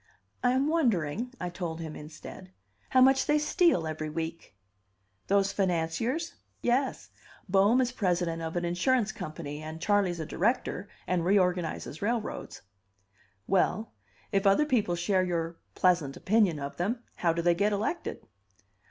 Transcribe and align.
"I 0.43 0.53
am 0.53 0.67
wondering," 0.67 1.31
I 1.39 1.49
told 1.51 1.79
him 1.79 1.95
instead, 1.95 2.51
"how 2.89 3.01
much 3.01 3.27
they 3.27 3.37
steal 3.37 3.85
every 3.85 4.09
week." 4.09 4.55
"Those 5.27 5.51
financiers?" 5.53 6.33
"Yes. 6.63 7.11
Bohm 7.47 7.79
is 7.81 7.91
president 7.91 8.41
of 8.41 8.55
an 8.55 8.65
insurance 8.65 9.11
company, 9.11 9.61
and 9.61 9.79
Charley's 9.79 10.19
a 10.19 10.25
director, 10.25 10.89
and 11.05 11.23
reorganizes 11.23 12.01
railroads." 12.01 12.63
"Well, 13.45 13.93
if 14.31 14.47
other 14.47 14.65
people 14.65 14.95
share 14.95 15.21
your 15.23 15.57
pleasant 15.75 16.17
opinion 16.17 16.57
of 16.59 16.77
them, 16.77 17.03
how 17.17 17.31
do 17.31 17.43
they 17.43 17.53
get 17.53 17.71
elected?" 17.71 18.25